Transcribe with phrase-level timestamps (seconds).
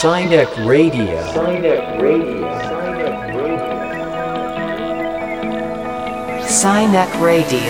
[0.00, 1.04] Sinek Radio.
[1.28, 2.48] Sinek Radio.
[6.40, 7.60] Sinek Radio.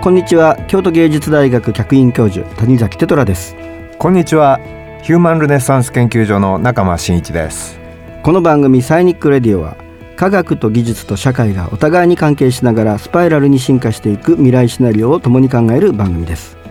[0.00, 3.56] こんにちは京都芸術大学客員教授谷崎テトラです
[3.98, 4.60] こんにちは
[5.02, 7.80] ヒューマンルネッサンス研究所の中間真一です
[8.22, 9.76] この番組サイニックレディオは
[10.14, 16.62] 科学と技術と社会がお互いに関係しながらスパイラルに進化していく未来シナリオを共に考える番組です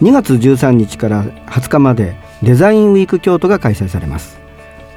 [0.00, 4.40] 2月13日から20日までデザインウィーク京都が開催されます。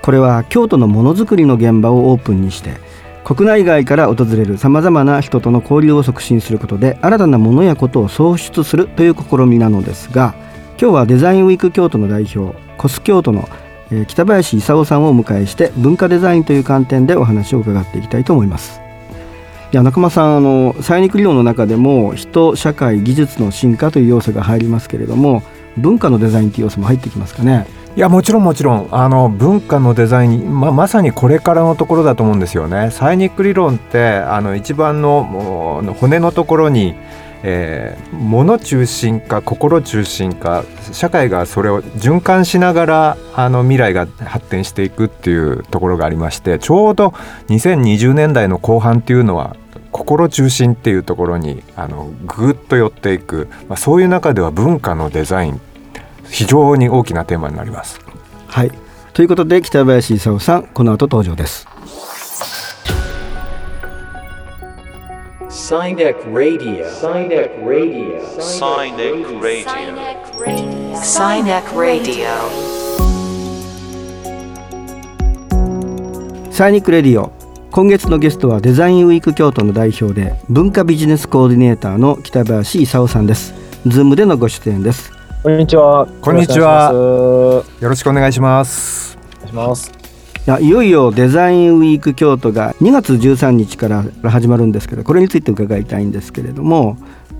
[0.04, 2.74] これは京都のものづくりの現場をオープンにして
[3.24, 10.36] 国内外から訪れるさまざまな人との交流を促進することで新たなものやことを創出するという試みなのですが
[10.78, 13.48] 今日はデザインウィーク京都の代表コス京都の
[14.10, 18.83] 北林勲さんをお迎えして文化デザインという観点でお話を伺っていきたいと思います。
[19.73, 25.42] いや中間さんあのサイニック理論の中でも人社会技術の進化という要素が入りますけれども
[25.78, 27.66] 文化のデザインという要素も入ってきますかね？
[27.95, 28.88] いやもちろんもちろん。
[28.92, 32.92] あの文化のデザインままさにこれからのところだと思うんですよね。
[32.92, 36.94] サイニック理論ってあの一番のもう骨のところに
[37.45, 47.09] えー、物中心か心中心か社会がそれを循環しながらあの未来が発展していくっていうところがありましてちょうど
[47.50, 49.58] 2020年代の後半っていうのは
[49.94, 55.61] 心中心っていうところにあのぐーっと寄っていく、まあ、そういう中では文化のデザイン
[56.30, 57.99] 非常に大きなテーマになります。
[58.47, 58.71] はい。
[59.14, 61.67] ということで北林勲さんこの後登場です.
[76.52, 77.42] サイニックレディオ
[77.74, 83.56] 今月のゲストはデザインウィーク京都の代表で文化ビジネスコーディネーターの北林勲さんです
[83.88, 86.08] ズームでのご出演ですこんにちは。
[86.22, 89.17] こんにちはよろしくお願いします。
[89.17, 89.92] お願いします。
[90.45, 96.98] いやいよいよデザインウィーク京都が2月13日から始まるんですけどこれについて伺いたいんですけれども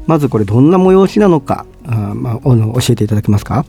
[0.08, 3.68] まずこれどんな催しなのかあー、まあ、あの教えていただけますか？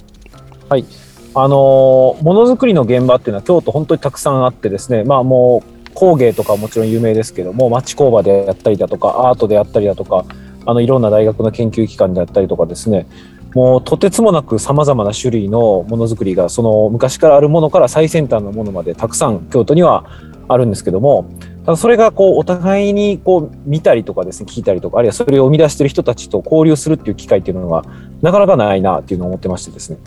[0.70, 0.86] はい。
[1.34, 10.24] あのーものづくりの現場っていうのは京都本当にたくさんあってですね、まあもう工芸とかもちろん有名ですけども、町工場であったりだとか、アートであったりだとか、
[10.66, 13.06] あのいろんな大学の研究機関であったりとかですね、
[13.54, 20.04] もうとてつもなく様々な種類のものづくりがその昔からあるものから最先端のものまでたくさん京都には
[20.48, 21.30] あるんですけども、
[21.64, 27.84] ただそれがこうお互いにこう見たりとかですね聞いたりとかあるいはそれを生み出してる人たちと交流するっていう機会っていうのが
[28.20, 29.98] なかなかないなっていうのを思ってましてですね。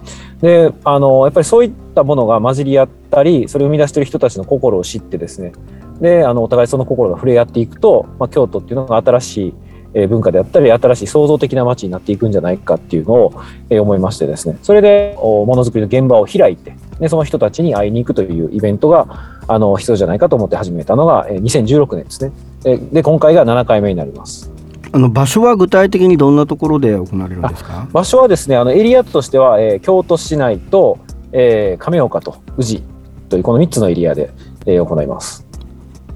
[0.42, 5.54] であのやっぱりそういったものが混じり合ったりそれを生み出してる人たちの心を知ってですね
[6.02, 9.54] であのお互いその心が触れ合っていくと、まあ、京都っていうのが新しい
[9.94, 13.34] えー文化であったり新しい創造的な街になっていくんじゃないかっていうのを、
[13.70, 14.58] えー思いましてですね。
[14.62, 19.08] それでおものづくりの現場を開いてでその人たちに会いに行くというイベントが
[19.48, 22.32] あの必要じゃないかと思って始めたのが、えー2016年ですね。
[22.66, 24.52] えーで今回が7回目になります。
[24.92, 27.88] あの場所は具体的にどんなところで行われるんですか？
[27.92, 30.98] 場所はですねあのエリアとしては、えー京都市内と、
[31.32, 32.84] えー亀岡と宇治
[33.30, 34.32] というこの3つのエリアで、
[34.66, 35.47] えー行います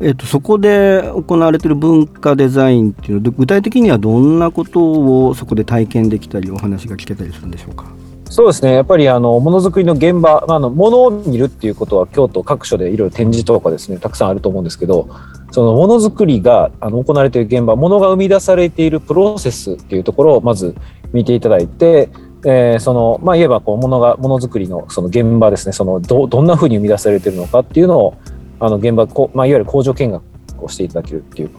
[0.03, 7.85] えっと、そこで行われている文化デザインっていうのは具体的にはどんなことをそこで体験できたりお話が聞けたりするんでしょうか？
[8.29, 8.73] そうですね。
[8.73, 15.07] やっぱりあのものづくりの現場まああのものを見るっていうことは京都各所でいろいろ展示とかですねたくさんあると思うんですけど
[15.51, 20.75] そのものづくりがあの行われている現場ものが生み出されているプロセスっていうところをまず
[21.13, 22.09] 見ていただいて、
[22.45, 28.17] えーそのまあ言えばこうものがものづくりのその現場ですねそのどどんなふうに生み出されているのかっていうのを
[28.61, 30.23] あの現場こ、まあ、いわゆる工場見学
[30.63, 31.49] をしていただけるっていう。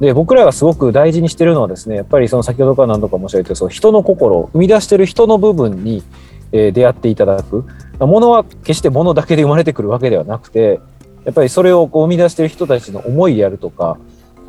[0.00, 6.02] で僕らがすごく大事にしてるのはですねやっぱりその先ほどから何度か申し上げてその人の心生み出してる人の部分に、
[6.52, 7.64] えー出会っていただく。
[7.98, 10.80] ものは決してものだけで生まれてくるわけではなくて
[11.24, 13.96] やっぱりそれをこう生み出してる人たちの思いであるとか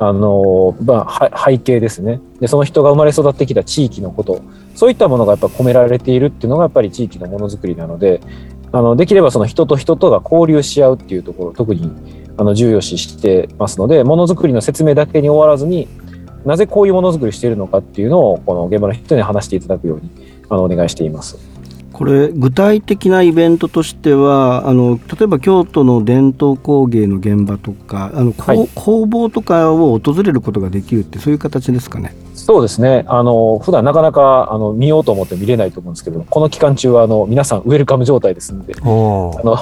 [0.00, 2.20] あのまあ、背景ですね。
[2.40, 4.42] でその人が生まれ育ってきた地域のこと。
[4.74, 8.20] そういったものがやっぱ込められているっていうのがやっぱり地域のものづくりなので
[8.74, 11.88] あのできればその人と人とが交流し合うっていうところ特に
[12.36, 15.86] あの重要視してますのでものづくりの説明だけに終わらずに
[16.44, 20.10] なぜこういうものづくりしているのかっていうのをこの現場の人に話していただくように
[20.50, 21.53] あのお願いしています。
[21.94, 32.14] これ具体的なイベントとしてはあの例えば京都の伝統工芸の現場とかあの、はい工房とかを訪れることができるってそういう形ですかね？
[32.34, 33.04] そうですね。
[33.06, 39.56] あの、普段なかなか、あの、見ようと思って見れないと思うんですけど、この期間中は、あの、皆さんウェルカム状態ですんで、おあの、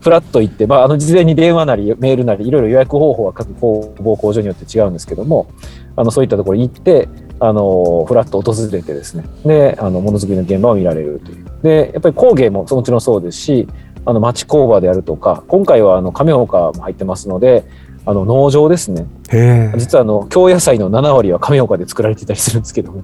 [0.00, 5.48] フラッと行って、まあ、あの、事前に電話なり、メールなり、いろいろ予約方法は各工房工場によって違うんですけども、
[5.96, 7.08] あの、そういったところに行って、
[7.40, 9.24] あのフラッと訪れてですね。
[9.44, 11.44] であのものづくりの現場を見られるという。
[11.62, 13.68] でやっぱり工芸ももちろんそうですし
[14.04, 17.64] あの町工場であるとか今回はあの亀岡も入ってますので
[18.06, 19.06] あの農場ですね。
[19.30, 19.78] へえ。
[19.78, 23.02] 実はあの京野菜の7割は亀岡で作られていたりするんですけども。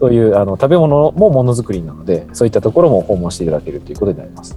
[0.00, 4.56] そういうあの食べ物もものづくりなのでそういったところも訪問していただけるということになります。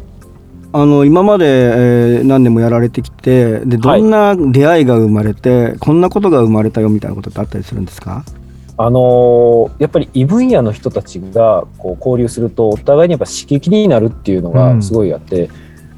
[0.73, 8.23] あの今まで、えー何年もやられてきてでどんな出会いが生まれて、こんなことが生まれたよみたいなことってあったりするんですか？
[8.83, 15.50] あのーやっぱり異分野の人たちがこう交流するとお互いにやっぱ刺激になるっていうのがすごいあって、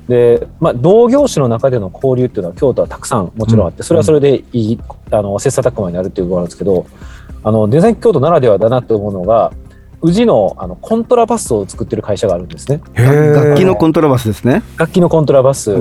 [0.08, 4.80] で、まあ、同業種の中での交流っていうのは京都はたくさんもちろんあってそれはそれでいい
[5.12, 6.86] あの切磋琢磨になるっていうことなんですけど
[7.44, 9.54] あのデザイン京都ならではだなと思うのが
[10.02, 12.82] 宇治のあのコントラバスを作ってる会社があるんですね。
[12.96, 14.62] 楽器のコントラバスですね。
[14.78, 15.74] 楽器のコントラバス、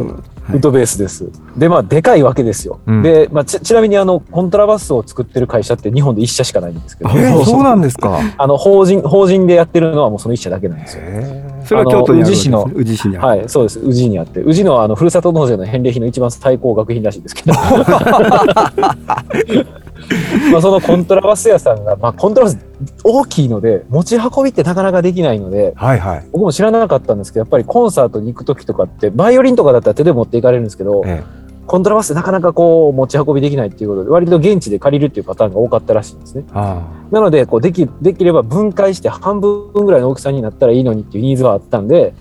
[0.53, 1.31] ウッドベースです。
[1.57, 2.81] で、まあ、でかいわけですよ。
[2.87, 11.03] うんで、まあち、ちなみに、あの、コントラバスを作ってる会社って日本で一社しかないんですけど、えーそうなんですかあの、法人、法人でやってるのはもうその一社だけなんですよ。
[11.05, 13.27] へそれは京都にあるです、ね、宇治市にある。
[13.27, 13.81] はい、そうです。
[13.81, 17.53] 宇治にあって、宇治のあの、ふるさと納税の返礼品の一番最高額品らしいですけど。
[20.51, 22.59] まあ、そのコントラバス屋さんが、まあ、コントラバス
[23.05, 26.27] 大きいので、持ち運びってなかなかできないので、はいはい。
[26.33, 31.23] 僕も知らなかったんですけど、やっぱりコンサートに行く時とかって、バイオリンとかだったら手で持っていかれるんですけど、え
[31.67, 36.45] コントラバスってなかなかこう持ち運びできないっていうことで、割と現地で借りるっていうパターンが多かったらしいんですね。
[36.49, 36.83] えあ。
[37.11, 42.15] なので、こうできできれば分解して半分ぐらいの大きさになったらいいのにっていうニーズはあったんで、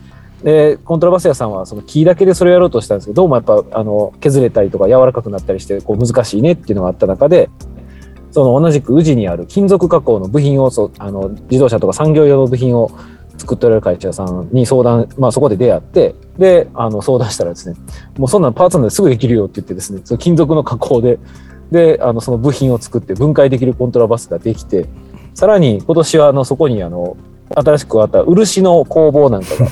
[0.44, 7.50] でコントラバス屋さんはその木だけでそれをやろうとしたんですけど、どうもやっぱあの削れたりとか柔らかくなったりしてこう難しいねっていうのがあった中で、
[8.32, 12.92] その同じく宇治にある金属加工の部品をそあの自動車とか産業用の部品を
[13.38, 17.76] 作っておられる会社さんに相談、まあ、そこで出会ってであの相談したらですね
[18.18, 21.20] もうそんなパーツなんですぐできるよって言ってですねその金属の加工で
[21.72, 24.88] であのその部品を作って分解できるコントラバスができて
[25.34, 27.16] さらに今年はあのそこにあの
[27.56, 29.68] 新しく加わった漆の工房なんかが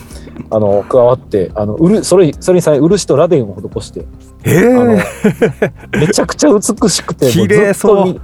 [0.49, 4.05] あの加わってあの漆それそれにさらに漆と螺鈿を施して。
[5.97, 8.21] めちゃくちゃ美しくて、 綺麗そう。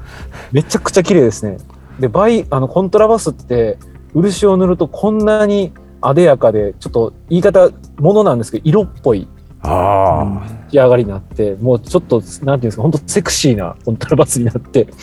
[0.54, 1.58] めちゃくちゃ綺麗ですね。
[2.00, 3.78] で、バイ、あの、コントラバスって、
[4.14, 9.28] 漆を塗るとこんなに艶やかで、ちょっと言い方、ものなんですけど、色っぽい
[9.62, 14.94] あ仕上がりになって、もうちょっと、なんていうんですか、本当セクシーなコントラバスになって、あ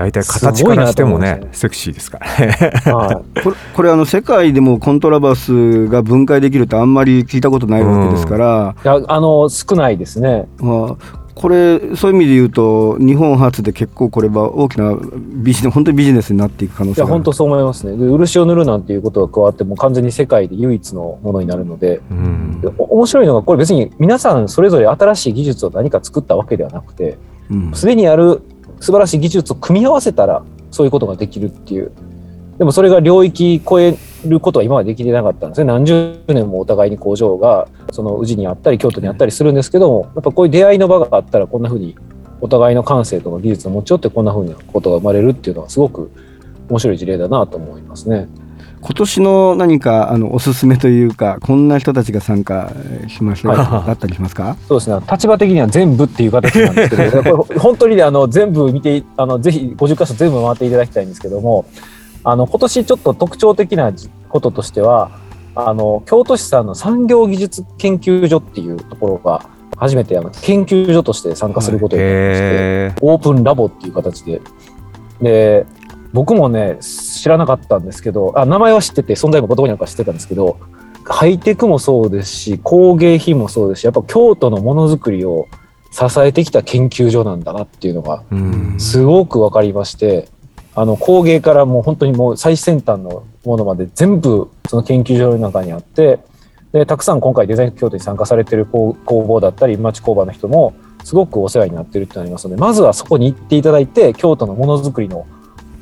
[0.00, 1.48] 大体形からしてもねね。
[1.52, 2.46] セクシーですから。
[2.46, 3.42] ねはい。
[3.42, 10.48] これこれあの世界でもコントラバスが分解できるってあんまり聞いたことないわけですから、いやあの、少ないですね。
[10.58, 14.94] まあ、これそういう意味で言うと日本初で結構これは大きな
[15.42, 17.14] ビジネス本当にビジネスになっていく可能いや、性がある。
[17.14, 17.96] 本当そう思いますね。
[17.96, 22.62] で、漆を塗るなんていうことが加わって、もう完全に世界で唯一のものになるので、うん。
[22.78, 27.18] 面白いのが、これ別に皆さんそれぞれ新しい技術を何か作ったわけではなくて、
[27.50, 27.72] うん。
[27.74, 28.42] すでにある
[28.80, 31.92] 素晴らしい技術を組み合わせたらそういうことができるっていう
[32.58, 33.96] でもそれが領域超え
[34.26, 41.96] ることは今までできてなかったんですね何十年もお互いに工場がその宇治にあったり京都にあったりするんですけどもやっぱこういう出会いの場があったらこんなふうに
[42.40, 46.10] お互いの感性とか技術を持ち寄ってこんなふうなことが生まれるっていうのはすごく
[46.68, 48.28] 面白い事例だなと思いますね。
[48.82, 53.86] 今年の何かあのおすすめというかこんな人たちが参加えーしましたよはい。
[53.86, 54.56] だったりしますか？
[54.68, 55.00] そうですね。
[55.10, 61.66] 立場的には全部っていう形なんですけど これ本当にねあの全部見てあのぜひ50箇所全部回っていただきたいんですけども
[62.24, 63.92] あの今年ちょっと特徴的な
[64.28, 65.10] こととしては
[65.54, 69.42] あの京都市さんの産業技術研究所っていうところが
[69.76, 74.40] 初めてあの研究所として参加することになりまして、へオープンラボっていう形で。
[75.22, 75.64] で、
[76.12, 76.76] 僕もね、
[77.20, 80.58] 知らなかったんですけど、あ名前は知ってて、存在も言葉になんか知ってたんですけど、
[81.04, 85.46] ハイテクもそうですし、工芸品もそうですし、やっぱ京都のものづくりを
[85.90, 88.22] 支えてきた研究所なんだなっていうのが、
[88.78, 90.28] すごく分かりまして、
[90.74, 96.20] あの工芸からもう本当にもう最先端のものまで全部その研究所の中にあって
[96.72, 105.26] でたくさん今回デザイン京都に参加されてる工工房だったり町工場の人もすごくお世話になってるってなりますのでまずはそこに行っていただいて京都のものづくりの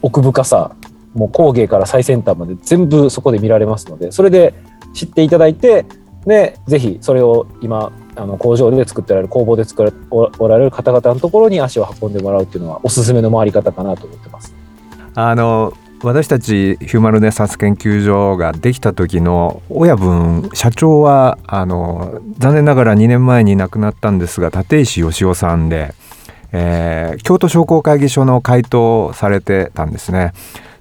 [0.01, 0.75] 奥深さ
[1.19, 4.55] もう工芸から最先端まで全部そこで見られますのでそれで
[4.95, 5.85] 知っていただいて
[6.25, 14.55] でぜひそれを今あの工場で作ってられる工房で作られおられる方々のところに足を運んでもらうっていうのはおすすめの回り方かなと思ってます。
[15.15, 15.73] あの
[16.03, 25.95] 私たちヒューマルネサス研究所ができた時の親分社長はあの残念ながら2年前に亡くなったんですが立石義雄さんで、
[26.53, 30.33] えー京都商工会議所の会頭をされてたんですね。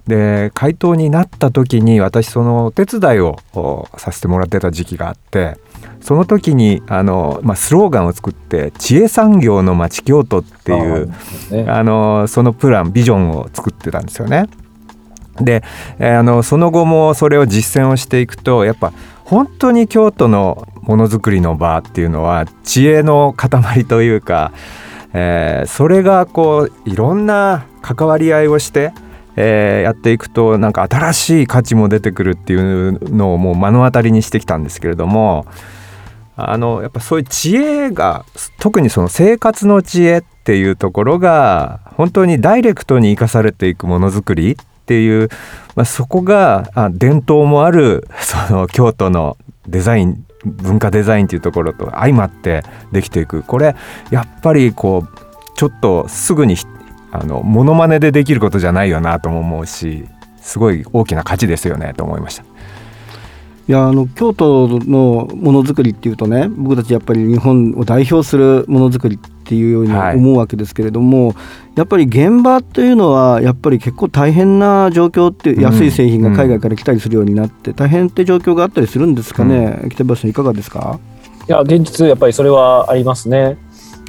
[0.08, 5.58] で会頭になった時に私そのお手伝いをおさせてもらってた時期があって
[6.00, 11.10] その時にあの、まあ、スローガンを作って「知恵産業の町京都」っていう
[11.50, 14.46] ね、あのそのプランビジョンを作ってたんですよね。
[15.40, 15.62] で、
[15.98, 18.92] えーあのその後もそれを実践をしていくとやっぱ
[19.24, 24.52] 本当に京都のものづくりの場っていうのは知恵の塊というか、
[25.12, 28.92] えーそれがこういろんな関わり合いをして、
[29.40, 35.46] えーやっていくとなんか新しい価値も出てくるっていうのをもう目の当たりにしてきたんですけれども
[36.36, 38.24] あのやっぱそういう知恵が
[38.58, 45.28] 特にその生活の知恵っていうところが本当にダイレクトに生かされていくものづくりっていう、
[45.76, 49.36] まあ、そこがあ伝統もあるその京都の
[49.68, 53.42] デザイン文化デザインっていうところと相まってできていく。
[53.42, 53.76] これ
[54.10, 55.18] やっぱりこう
[55.56, 56.56] ちょっとすぐに
[57.10, 60.04] あのモノマネでできることじゃないよなとも思うし
[60.40, 62.42] すごい大きな価値ですよねと思いました。
[62.42, 70.16] いやあの京都のものづくりっていうとね僕たちやっぱり日本を代表するものづくりっていうようにはい。
[70.16, 71.34] 思うわけですけれども、
[71.74, 75.62] やっぱり現場というのはやっぱり結構大変な状況ってうん。
[75.62, 80.98] 安い製品が海外から来たりするようになって大変って状況があったりするんですかね、北林さんいかがですか？
[81.46, 83.58] いや、現実、やっぱりそれはありますね。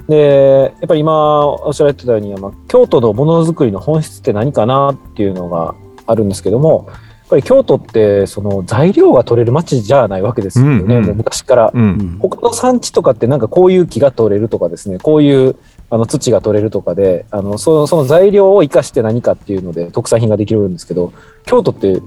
[0.09, 5.75] で、やっぱり今おっしゃられてたように、まあ、京都のものづくりの本質って何かなっていうのが
[6.07, 6.97] あるんですけども、やっ
[7.29, 11.05] ぱり京都ってその材料が取れる町じゃないわけですよね、うんうん。
[11.05, 11.71] もう昔から。
[11.71, 12.17] うん。
[12.19, 15.55] 他の産地とかってなんかこういう木が取れるとかですね、こういう
[15.91, 21.13] あの土が取れるとかで、あのそのその材料を生かして何かっていうので特産品ができるんですけど、
[21.45, 22.01] 京都って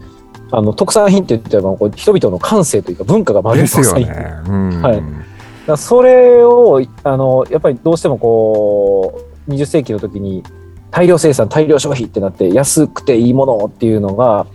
[0.51, 4.13] あの特産品って言ってもこう人々の感性というか文化が丸いですよね。
[4.49, 4.83] うん。
[4.83, 5.32] はい
[5.67, 10.43] だそれをあのやっぱりどうしてもこう20世紀の時に
[10.91, 14.47] 大量生産大量消費ってなって安くていいものっていうのが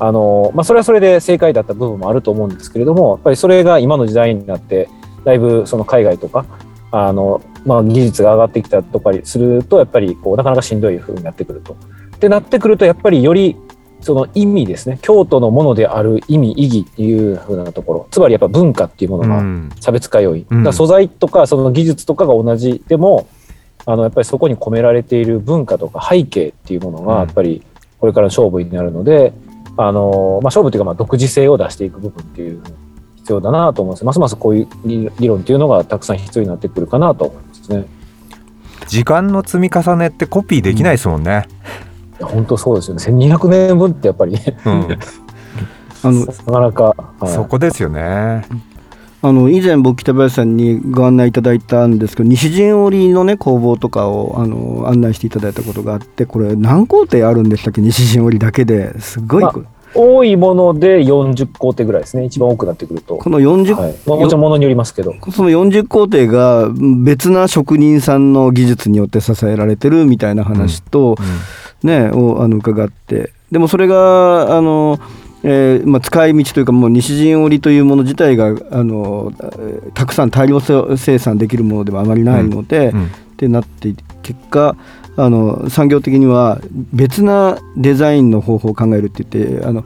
[0.00, 4.88] あの、まあ、それはそれで正解だった部分もあると思うんですけれどもやっぱりそれが今の時代になって
[5.24, 6.44] だいぶその海外とか
[6.90, 11.76] あの、まあ、技術が上がってきたとかするとやっぱりこうなかなかしんどい風になってくると。
[12.16, 13.56] ってなってくるとやっぱりより
[14.06, 15.00] その意味ですね。
[15.02, 18.06] 京都のものである意味意義っていう風なところ。
[18.12, 19.70] つまりやっぱ文化っていうものがうん。
[19.80, 20.62] 差別化要因、うん。
[20.62, 23.26] だ素材とかその技術とかが同じでも
[23.84, 27.06] あのやっぱりそこに込められている文化とか背景っていうものうん。
[27.06, 27.62] がやっぱり
[27.98, 29.32] これからの勝負になるので、
[29.76, 32.62] あのまあ、勝負というかまあ独自性を出していく部分っていう
[33.16, 34.04] 必要だなと思うんです。
[34.04, 37.84] ますますこういう理理論っていうのがたくさん必要になってくるかなと思いますね。
[38.86, 41.30] 時間の積み重ねってコピーできないですもんね。
[41.30, 41.46] いや
[42.20, 43.26] 本当そうですよね。
[43.26, 44.56] 1200年分ってやっぱりね。
[44.64, 44.98] うん、
[46.02, 46.82] あのなかなか、
[47.20, 47.32] はい。
[47.32, 48.46] そこですよね。
[49.22, 57.80] あの以前僕北林さんにご案内いただいたんですけど西陣織のね工房とかをあの案内していただいたことがあってこれ何工程あるんでしたっけ？
[57.80, 59.00] 西陣織だけで。
[59.00, 59.54] すごい、まあ
[59.94, 62.24] 多いもので40工程ぐらいですね。
[62.24, 63.16] 一番多くなってくると。
[63.16, 63.94] この40、はい。
[64.06, 65.14] まあ、もちろんものによりますけど。
[65.32, 66.68] その40工程が
[67.02, 71.16] 別な職人さんの技術によって支えられてるみたいな話と、
[71.86, 73.32] ねをあの伺って。
[73.50, 74.98] でもそれがあの、
[75.44, 84.76] えーまあ、使い道というかもう西陣織というもの自体があのえーたくさん大量生産できるものではあまりないので、うんってなって結果
[85.16, 86.58] あの産業的には
[86.92, 89.84] 別なデザインの方法を考えるって言ってあの、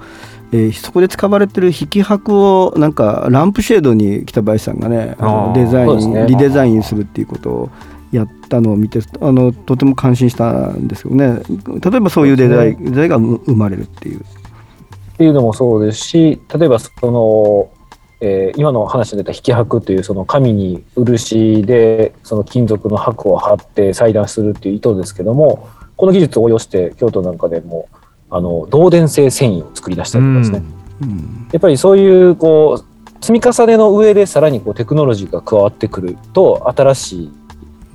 [0.53, 5.17] えーそこで使われてる引き箔をなんかランプシェードに北林さんがね
[5.55, 7.71] デザイン、リデザインするっていうことを
[8.13, 11.41] やったのを見てあのとても感心したんですよね。
[11.83, 14.21] 例えばそういうデザインデザインが生生まれるっていう。
[14.21, 14.23] っ
[15.17, 17.71] ていうのもそうですし例えばその、
[18.21, 27.89] えー今の話に出た引き箔というその紙に漆でその金属の箔を貼って裁断するっていう意図ですけどもこの技術を応用して京都なんかでも
[28.31, 30.63] あの導電性繊維を作り出したりとかですね、
[31.03, 31.49] うん。
[31.53, 37.33] やっぱりそういうこう積み重ねの上でさらにこうテクノロジーが加わってくると新しい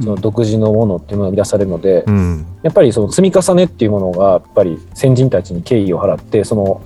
[0.01, 6.81] その独自のものっていうのが生み出されるので、うんやっぱりその積み重ねっていうものがやっぱり先人たちに敬意を払ってその、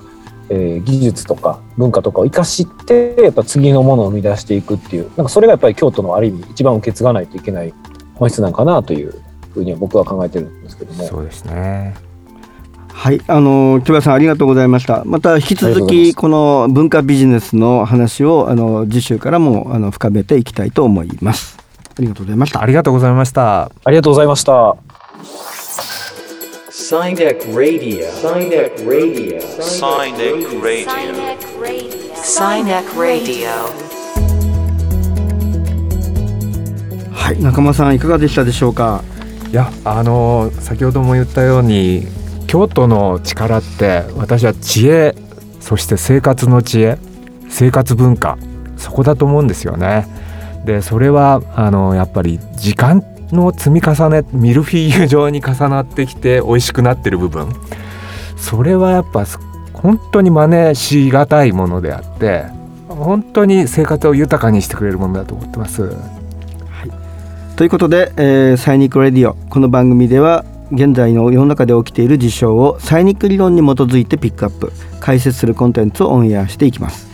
[0.49, 7.73] えー技術とか文化とかを生かしてやっぱ次のものを生み出していくっていうなんかそれがやっぱり京都のある意味一番受け継がないといけない
[8.15, 9.13] 本質なんかなという
[9.53, 11.05] ふうには僕は考えてるんですけども。
[11.05, 11.95] そうですね。
[12.99, 15.03] はい、あの木村さんありがとうございました。
[15.05, 21.58] また引き続きこの文化ビジネスの話をあの次週からもあの深めていきたいと思います。
[21.99, 22.65] ありがとうございましたあ。
[22.65, 23.63] りがとうございました。
[23.83, 24.77] ありがとうございました。
[26.93, 27.19] Radio.
[27.53, 28.07] Radio.
[28.87, 29.41] Radio.
[33.01, 33.49] Radio.
[37.11, 39.03] はい、仲間さんいかがでしたでしょうか？
[39.51, 42.07] いやあの先ほども言ったように
[42.47, 45.15] 京都の力って私は知恵
[45.59, 46.97] そして生活の知恵
[47.49, 48.37] 生活文化
[48.77, 50.07] そこだと思うんですよね。
[50.69, 57.51] でそれはあのやっぱり時間の積み重ねミルフィーユ状に重なってきて美味しくなってる部分。
[58.37, 59.25] それはやっぱ
[59.73, 62.45] 本当に真似しがたいものであって
[62.87, 65.81] 本当に生活を豊かにしてくれるものだと思ってます。
[65.81, 66.91] はい。
[67.55, 77.08] ということで、えーサイニック・レディオこの番組では現在の世の中で起きている事象をサイニック理論に基づいてピックアップ解説するコンテンツをオンエアしていきます。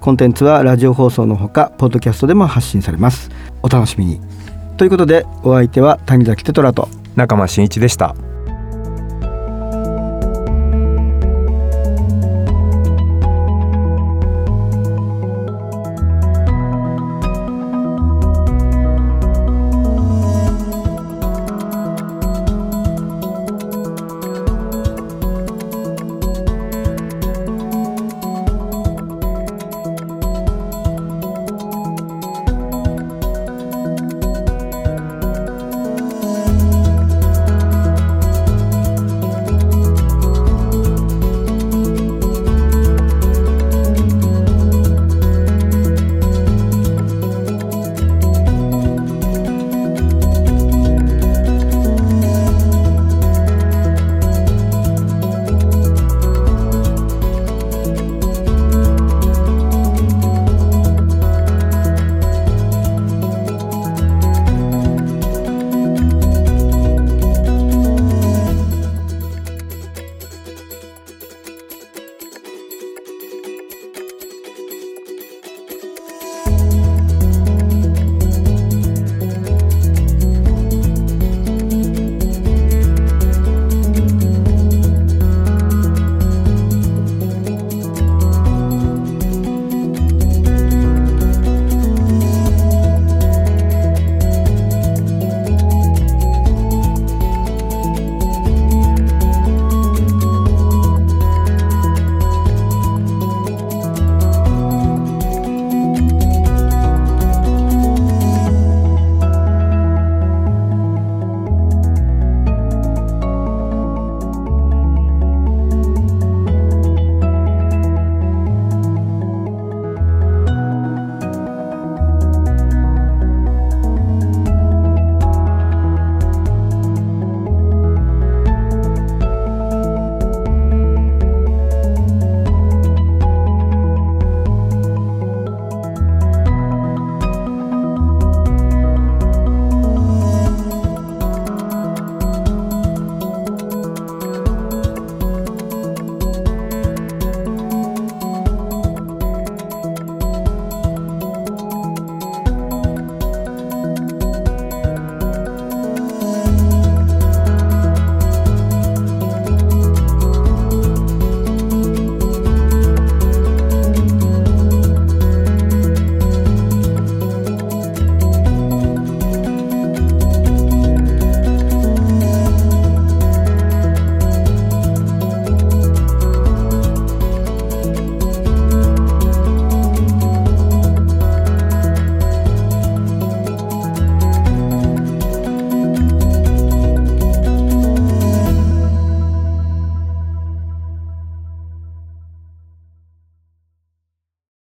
[0.00, 3.30] コンテンツはラジオ放送のほかポッドキャストでも発信されます
[3.62, 4.20] お楽しみに
[4.78, 8.29] ということでお相手は谷崎テトラと中間真一でした。